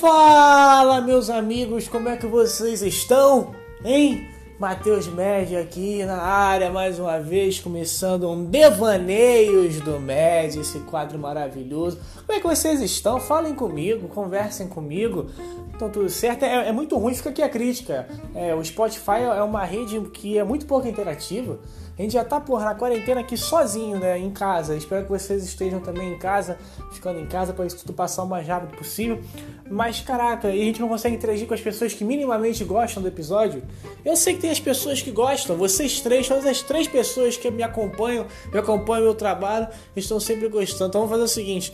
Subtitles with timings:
[0.00, 3.52] Fala, meus amigos, como é que vocês estão?
[3.84, 4.28] Hein?
[4.58, 11.16] Matheus Média aqui na área mais uma vez, começando um Devaneios do Médio, esse quadro
[11.16, 11.96] maravilhoso.
[12.26, 13.20] Como é que vocês estão?
[13.20, 15.26] Falem comigo, conversem comigo.
[15.72, 16.42] Então tudo certo.
[16.42, 18.08] É, é muito ruim, fica aqui a crítica.
[18.34, 21.60] É, o Spotify é uma rede que é muito pouco interativa.
[21.98, 24.16] A gente já tá, porra, na quarentena aqui sozinho, né?
[24.16, 24.76] Em casa.
[24.76, 26.56] Espero que vocês estejam também em casa,
[26.92, 29.20] ficando em casa para isso tudo passar o mais rápido possível.
[29.68, 33.08] Mas, caraca, e a gente não consegue interagir com as pessoas que minimamente gostam do
[33.08, 33.64] episódio?
[34.04, 37.50] Eu sei que tem as pessoas que gostam, vocês três, todas as três pessoas que
[37.50, 40.88] me acompanham, me acompanham meu trabalho, estão sempre gostando.
[40.88, 41.72] Então vamos fazer o seguinte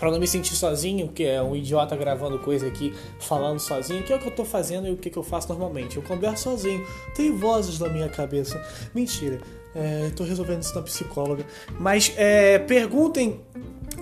[0.00, 4.10] para não me sentir sozinho, que é um idiota gravando coisa aqui, falando sozinho, que
[4.10, 5.98] é o que eu tô fazendo e o que, que eu faço normalmente.
[5.98, 8.60] Eu converso sozinho, tem vozes na minha cabeça.
[8.94, 9.38] Mentira,
[9.74, 11.44] é, tô resolvendo isso na psicóloga.
[11.78, 13.40] Mas é, perguntem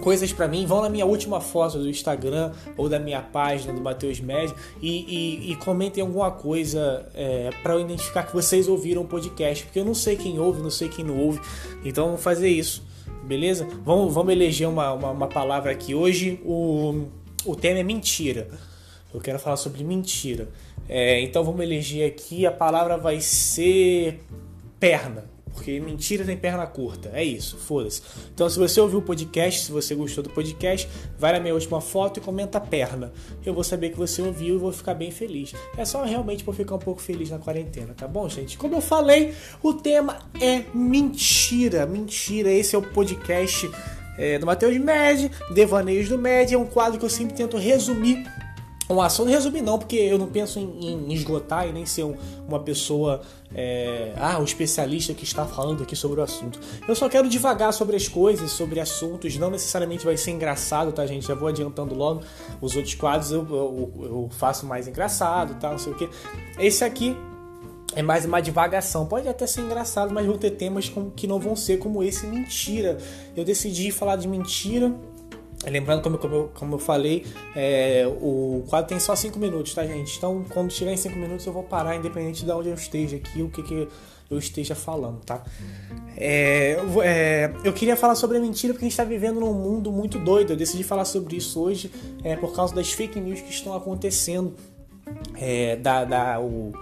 [0.01, 3.81] coisas para mim, vão na minha última foto do Instagram ou da minha página do
[3.81, 9.03] Matheus Médio e, e, e, comentem alguma coisa é, para eu identificar que vocês ouviram
[9.03, 11.41] o podcast, porque eu não sei quem ouve, não sei quem não ouve,
[11.85, 12.87] então vamos fazer isso
[13.29, 13.69] beleza?
[13.85, 15.95] Vamos, vamos eleger uma, uma, uma palavra aqui.
[15.95, 17.05] Hoje o,
[17.45, 18.49] o tema é mentira.
[19.13, 20.49] Eu quero falar sobre mentira.
[20.89, 22.47] É, então vamos eleger aqui.
[22.47, 24.21] A palavra vai ser
[24.81, 25.25] perna.
[25.53, 27.11] Porque mentira tem perna curta.
[27.13, 28.03] É isso, foda-se.
[28.35, 31.81] Então, se você ouviu o podcast, se você gostou do podcast, vai na minha última
[31.81, 33.13] foto e comenta perna.
[33.45, 35.53] Eu vou saber que você ouviu e vou ficar bem feliz.
[35.77, 38.57] É só realmente para ficar um pouco feliz na quarentena, tá bom, gente?
[38.59, 41.87] Como eu falei, o tema é mentira.
[41.87, 42.51] Mentira.
[42.51, 43.71] Esse é o podcast
[44.19, 46.53] é, do Matheus Med, Devaneios do Med.
[46.53, 48.25] É um quadro que eu sempre tento resumir
[48.91, 52.17] um assunto, resumir não, porque eu não penso em, em esgotar e nem ser um,
[52.49, 53.21] uma pessoa,
[53.55, 56.59] é, ah, o um especialista que está falando aqui sobre o assunto.
[56.87, 61.07] Eu só quero devagar sobre as coisas, sobre assuntos, não necessariamente vai ser engraçado, tá,
[61.07, 61.27] gente?
[61.27, 62.23] Já vou adiantando logo.
[62.61, 66.09] Os outros quadros eu, eu, eu faço mais engraçado, tá, não sei o que.
[66.59, 67.15] Esse aqui
[67.95, 69.07] é mais uma divagação.
[69.07, 72.99] Pode até ser engraçado, mas vou ter temas que não vão ser como esse mentira.
[73.37, 74.95] Eu decidi falar de mentira
[75.67, 80.17] Lembrando, como, como, como eu falei, é, o quadro tem só 5 minutos, tá, gente?
[80.17, 83.43] Então, quando chegar em 5 minutos, eu vou parar, independente de onde eu esteja aqui,
[83.43, 83.89] o que, que
[84.31, 85.43] eu esteja falando, tá?
[86.17, 89.91] É, é, eu queria falar sobre a mentira porque a gente está vivendo num mundo
[89.91, 90.53] muito doido.
[90.53, 91.91] Eu decidi falar sobre isso hoje
[92.23, 94.55] é, por causa das fake news que estão acontecendo.
[95.35, 96.73] É, da, da, o,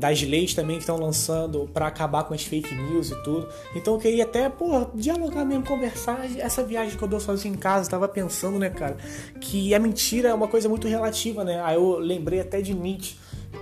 [0.00, 3.46] das leis também que estão lançando para acabar com as fake news e tudo.
[3.76, 6.24] Então eu queria até, pô, dialogar mesmo, conversar.
[6.38, 8.96] Essa viagem que eu dou sozinho em casa, tava pensando, né, cara,
[9.40, 11.60] que a mentira é uma coisa muito relativa, né?
[11.62, 13.16] Aí eu lembrei até de Nietzsche.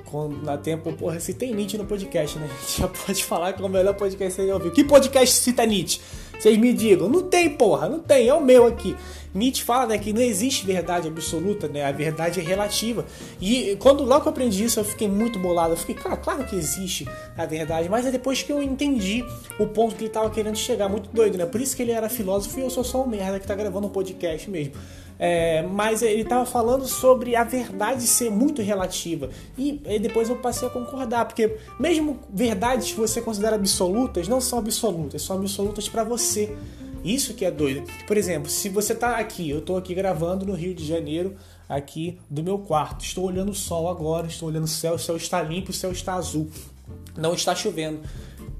[0.04, 2.46] Quando na tempo, porra, tem Nietzsche no podcast, né?
[2.46, 4.70] A gente já pode falar que é o melhor podcast que já ouviu.
[4.70, 6.00] Que podcast cita Nietzsche?
[6.38, 7.08] Vocês me digam.
[7.08, 8.96] Não tem, porra, não tem, é o meu aqui.
[9.34, 11.84] Nietzsche fala né, que não existe verdade absoluta, né?
[11.84, 13.04] A verdade é relativa.
[13.40, 15.74] E quando logo eu aprendi isso, eu fiquei muito bolado.
[15.74, 17.06] Eu fiquei, cara, claro que existe
[17.36, 19.24] a verdade, mas é depois que eu entendi
[19.58, 20.88] o ponto que ele estava querendo chegar.
[20.88, 21.46] Muito doido, né?
[21.46, 23.86] Por isso que ele era filósofo e eu sou só um merda que tá gravando
[23.86, 24.74] um podcast mesmo.
[25.18, 29.30] É, mas ele estava falando sobre a verdade ser muito relativa.
[29.56, 34.40] E, e, depois eu passei a concordar, porque mesmo verdades que você considera absolutas, não
[34.40, 36.56] são absolutas, são absolutas para você.
[37.04, 37.90] Isso que é doido.
[38.06, 41.36] Por exemplo, se você está aqui, eu estou aqui gravando no Rio de Janeiro,
[41.68, 43.04] aqui do meu quarto.
[43.04, 45.92] Estou olhando o sol agora, estou olhando o céu, o céu está limpo, o céu
[45.92, 46.48] está azul.
[47.16, 48.00] Não está chovendo.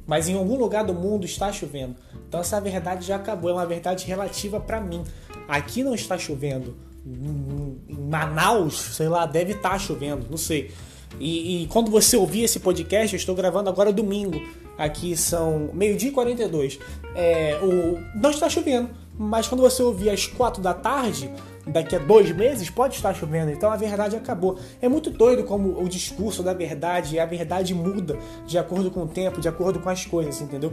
[0.06, 1.96] Mas em algum lugar do mundo está chovendo.
[2.28, 5.02] Então essa verdade já acabou, é uma verdade relativa para mim.
[5.48, 6.76] Aqui não está chovendo.
[7.06, 10.70] Em Manaus, sei lá, deve estar tá chovendo, não sei.
[11.18, 14.40] E, e, quando você ouvir esse podcast, eu estou gravando agora domingo.
[14.76, 16.78] Aqui são meio-dia e 42.
[17.14, 21.30] É, o, não está chovendo, mas quando você ouvir às 4 da tarde,
[21.66, 23.50] daqui a dois meses, pode estar chovendo.
[23.50, 24.58] Então a verdade acabou.
[24.80, 29.08] É muito doido como o discurso da verdade, a verdade muda de acordo com o
[29.08, 30.72] tempo, de acordo com as coisas, entendeu?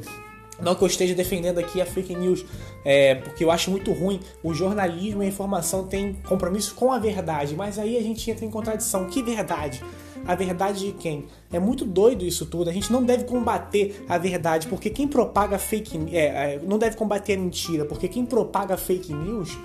[0.61, 2.45] Não que eu esteja defendendo aqui a fake news,
[2.83, 4.19] é, porque eu acho muito ruim.
[4.43, 8.45] O jornalismo e a informação têm compromisso com a verdade, mas aí a gente entra
[8.45, 9.05] em contradição.
[9.07, 9.83] Que verdade?
[10.25, 11.25] A verdade de quem?
[11.51, 12.69] É muito doido isso tudo.
[12.69, 16.25] A gente não deve combater a verdade, porque quem propaga fake é,
[16.55, 19.57] é, não deve combater a mentira, porque quem propaga fake news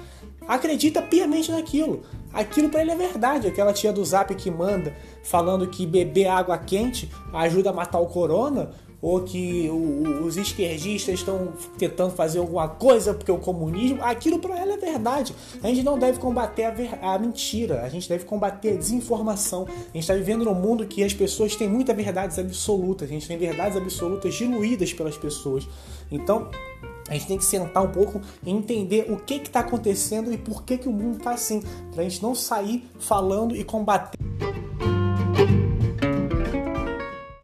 [0.50, 2.02] acredita piamente naquilo.
[2.32, 3.47] Aquilo para ele é verdade.
[3.47, 4.93] Aquela tia do Zap que manda
[5.23, 8.70] falando que beber água quente ajuda a matar o corona
[9.00, 14.58] ou que o, os esquerdistas estão tentando fazer alguma coisa porque o comunismo, aquilo para
[14.58, 15.35] ela é verdade.
[15.62, 19.67] A gente não deve combater a, ver, a, mentira, a gente deve combater a desinformação.
[19.69, 23.26] A gente está vivendo num mundo que as pessoas têm muitas verdades absolutas, a gente
[23.26, 25.67] tem verdades absolutas diluídas pelas pessoas.
[26.11, 26.50] Então,
[27.10, 30.62] A gente tem que sentar um pouco e entender o que está acontecendo e por
[30.62, 31.60] que, que o mundo está assim.
[31.92, 34.30] Para a gente não sair falando e combater